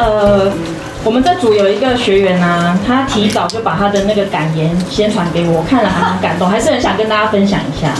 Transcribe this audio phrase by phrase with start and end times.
[0.00, 0.50] 呃，
[1.04, 7.92] 我们这组有一个学员啊，他提早就把他的那个感言先传给我，看了还蛮感动，还是很想跟大家分享一下。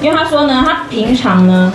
[0.00, 1.70] 因为他说呢，他平常呢，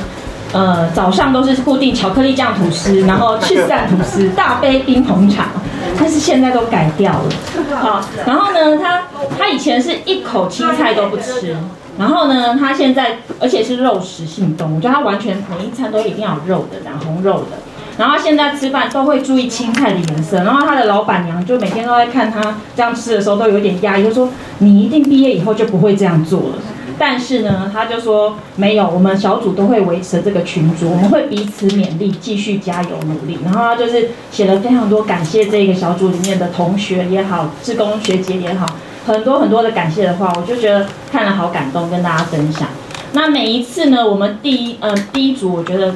[0.53, 5.49] 呃，早上都是固定巧克力酱吐司，然后去散吐司，大杯冰红茶，
[5.99, 7.29] 但是现在都改掉了。
[7.75, 9.03] 好，然后呢，他
[9.37, 11.55] 他以前是一口青菜都不吃，
[11.99, 17.57] 然后呢，他现在而且是肉食性动物，就他完全每一餐都一定要有肉的，然后红肉的。
[17.99, 26.55] 然后现在吃饭都会注意青菜的颜色，然后他的老板娘就每天都在看他这样吃的时候都有点压抑，就说你一定毕业以后就不会这样做了。
[26.97, 33.37] 但是呢，他就说没有，我们小组都会维持这个群组，我们会彼此勉励，继续加油努力。
[33.43, 38.65] 然后他就是写了非常多感谢这个小组里面的同学也好，志工学姐也好，
[39.05, 42.69] 很多很多的感谢的话，我就觉得看了好感动，跟大家分享。
[43.11, 45.93] 那每一次呢，我们第一呃第一组，我觉得。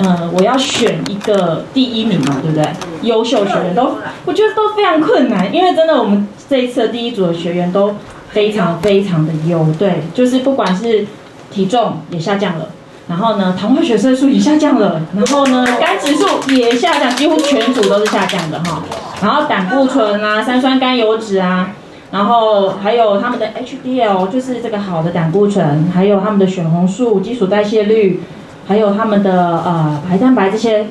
[0.00, 2.64] 嗯，我要选一个第一名嘛，对不对？
[3.02, 7.96] 优秀学员都，我觉得都非常困难，因为真的我们这一次的第一组的学员都
[8.30, 11.04] 非常非常的优，对，就是不管是
[11.50, 12.68] 体重也下降了，
[13.08, 18.82] 然后呢，糖化血色素也下降了，然后呢，肝指数也下降，几乎全组都是下降的哈。
[19.20, 21.72] 然后胆固醇啊、三酸甘油脂啊，
[22.12, 28.20] 然后还有他们的 HDL，就是这个好的胆固醇，还有他们的血红素、基础代谢率。
[28.68, 29.32] 还有他们的
[29.64, 30.86] 呃白蛋白这些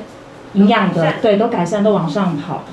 [0.54, 2.64] 营养的，对，都改善，都往上跑。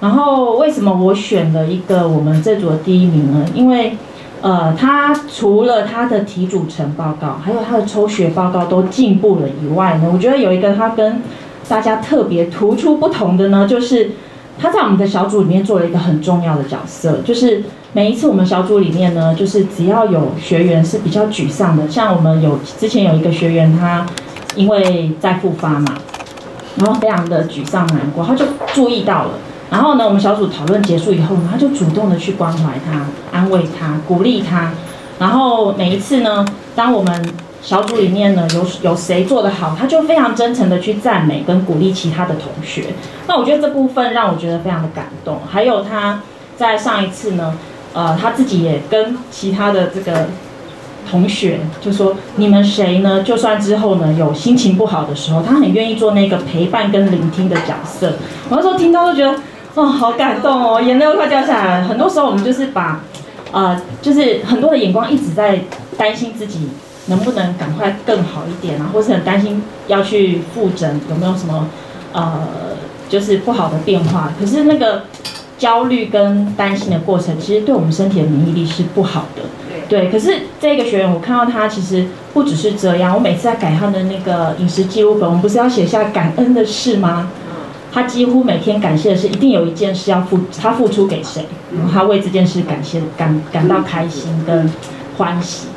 [0.00, 3.44] 然后为什么我选了一个我们这组的第一名呢？
[3.54, 3.96] 因为
[4.40, 11.20] 呃，他除了他的体组成报告，还有他的抽血报告都进步了以外呢，我觉得有一个他跟
[11.68, 14.12] 大家特别突出不同的呢，就是
[14.60, 24.06] 他在我们的小组里面做了一个很重要的角色，就是每一次我们小组里面呢，就是只要有学员是比较沮丧的，像我们有之前有一个学员他。
[24.54, 25.94] 因为在复发嘛，
[26.76, 29.30] 然后非常的沮丧难过，他就注意到了。
[29.70, 34.72] 然后呢，我们小组讨论结束以后呢，他就主动的去关怀他、安慰他、鼓励他。
[35.18, 42.86] 然后每一次呢，当我们小组里面呢有有谁做得好，他就非常真诚的去赞美跟鼓励其他的同学。
[43.26, 45.40] 那我觉得这部分让我觉得非常的感动。
[45.50, 46.20] 还有他
[46.56, 47.56] 在上一次呢，
[47.94, 50.28] 呃，他自己也跟其他的这个。
[51.10, 53.22] 同学就说：“你们谁呢？
[53.22, 58.14] 就算之后呢有心情不好的时候，他很愿意做那个陪伴跟聆听的角色。”
[58.48, 59.38] 我那时候听到都觉得，
[59.74, 61.88] 哦，好感动哦，眼泪都快掉下来了。
[61.88, 63.00] 很多时候我们就是把，
[63.50, 65.60] 呃，就是很多的眼光一直在
[65.96, 66.68] 担心自己
[67.06, 71.66] 能不能赶快更好一点啊，或是很担心要去复诊有没有什么，
[72.12, 72.40] 呃，
[73.08, 74.32] 就是不好的变化。
[74.38, 75.02] 可是那个
[75.62, 79.42] 焦虑跟担心的过程，其实对我们身体的免疫力是不好的。
[79.88, 83.14] 对，可是这个学员，我看到他其实不只是这样。
[83.14, 87.30] 我每次在改他的那个饮食记录本，我们不是要写下感恩的事吗？
[87.92, 91.46] 他几乎每天感谢的是，一定有一件事要付，他付出给谁，
[91.78, 94.68] 然后他为这件事感谢，感感到开心跟
[95.18, 95.68] 欢喜。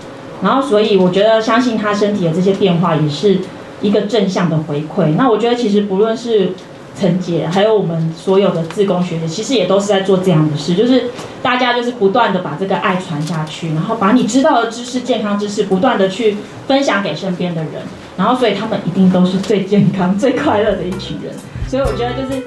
[0.41, 3.37] 然后，所以我觉得相信他身体的这些变化，也是
[3.83, 5.13] 一个正向的回馈。
[5.15, 6.53] 那我觉得其实不论是。
[6.97, 11.09] 陈姐，还有我们所有的自工学姐，其实也都是在做这样的事，就是
[11.41, 17.73] 大家就是不断的把这个爱传下去，然后把你知道的知识、健康知识，不断的去分享给身边的人，
[18.15, 21.33] 然后所以他们一定都是最健康、最快乐的一群人。
[21.67, 22.41] 所以我觉得就是，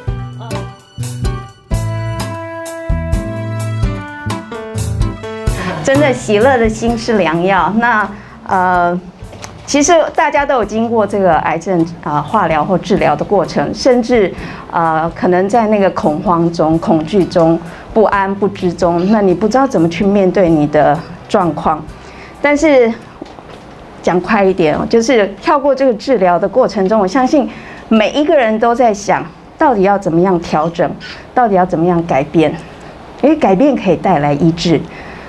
[5.84, 7.70] 真的喜乐的心是良药。
[7.76, 8.10] 那
[8.46, 8.98] 呃。
[9.68, 14.32] 其实大家都有经过这个癌症啊化疗或治疗的过程，甚至
[14.70, 17.60] 呃可能在那个恐慌中、恐惧中、
[17.92, 20.98] 不安不知中，那你不知道怎么去面对你的
[21.28, 21.84] 状况。
[22.40, 22.90] 但是
[24.02, 27.46] 讲快一点，就是跳过这个治疗的过程中，我相信
[27.90, 29.22] 每一个人都在想，
[29.58, 30.90] 到底要怎么样调整，
[31.34, 32.50] 到底要怎么样改变，
[33.20, 34.80] 因为改变可以带来医治。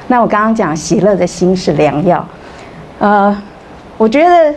[0.07, 2.25] 那我刚刚讲，喜乐的心是良药，
[2.99, 3.37] 呃。
[3.99, 4.55] 我觉得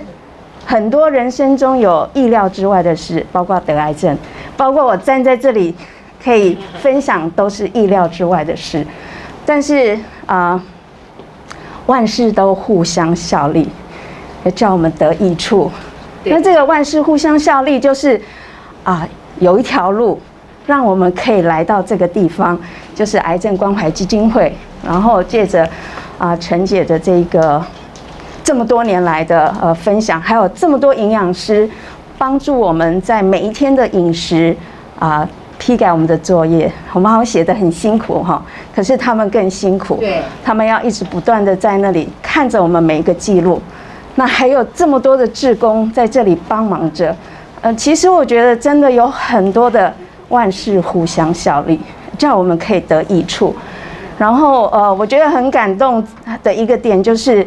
[0.64, 4.16] 很多人生中有意料之外的事，包括得癌症，
[4.56, 5.74] 包括我站在这里
[6.22, 8.86] 可以分享，都是意料之外的事。
[9.44, 10.62] 但是啊，
[11.86, 13.68] 万事都互相效力，
[14.44, 15.68] 也叫我们得益处。
[16.22, 18.22] 那这个万事互相效力，就是
[18.84, 19.04] 啊，
[19.40, 20.20] 有一条路
[20.64, 22.56] 让我们可以来到这个地方，
[22.94, 24.56] 就是癌症关怀基金会，
[24.86, 25.68] 然后借着
[26.16, 27.60] 啊陈姐的这个。
[28.44, 31.68] 这么多年来的呃分享，还有这么多营养师
[32.18, 34.54] 帮助我们在每一天的饮食
[34.98, 35.28] 啊
[35.58, 38.42] 批改我们的作业，我们好像写的很辛苦哈，
[38.74, 43.62] 可是他们更辛苦，对，他们要一直不断的在那里看着我们每一个记录，
[44.16, 47.14] 那还有这么多的志工在这里帮忙着，
[47.60, 49.94] 呃，其实我觉得真的有很多的
[50.30, 51.80] 万事互相效力，
[52.18, 53.54] 叫我们可以得益处。
[54.18, 56.04] 然后呃，我觉得很感动
[56.42, 57.46] 的一个点就是。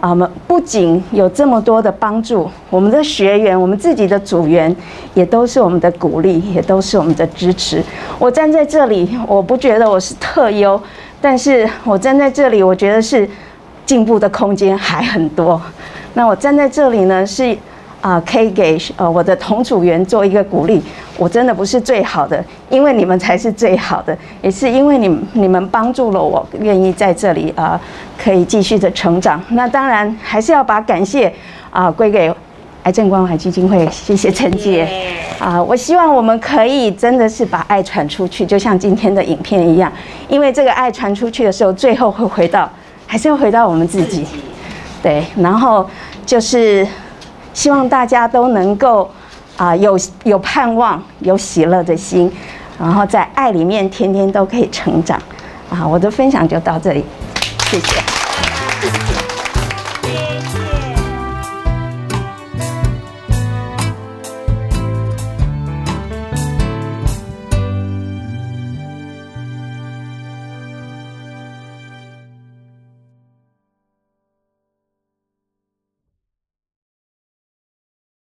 [0.00, 4.74] 啊，我们不仅有这么多的帮助，我们的学员、我们自己的组员，
[5.14, 7.82] 也都是我们的鼓励，也都是我们的支持。
[8.18, 10.80] 我站在这里，我不觉得我是特优，
[11.20, 13.28] 但是我站在这里，我觉得是
[13.84, 15.60] 进步的空间还很多。
[16.14, 17.56] 那我站在这里呢，是。
[18.02, 20.80] 啊，可以给呃我的同组员做一个鼓励。
[21.18, 27.80] 我真的不是最好的，因为你们才是最好的，也是因为你你们帮助了我，愿意在这里啊
[28.18, 29.42] 可以继续的成长。
[29.50, 31.32] 那当然还是要把感谢
[31.70, 32.32] 啊归给
[32.82, 34.88] 癌症关怀基金会，谢谢陈姐
[35.38, 35.62] 啊。
[35.62, 39.90] 我希望我们可以真的是把爱传出去，就像今天的影片一样，
[40.28, 42.70] 因为这个爱传出去的时候，最后会回到
[43.06, 44.26] 还是要回到我们自己。
[45.02, 45.88] 对，然后
[46.24, 46.86] 就是。
[47.56, 49.10] 希望大家都能够
[49.56, 52.30] 啊有有盼望，有喜乐的心，
[52.78, 55.20] 然后在爱里面天天都可以成长
[55.70, 55.86] 啊！
[55.86, 57.04] 我的分享就到这里，
[57.70, 58.15] 谢谢。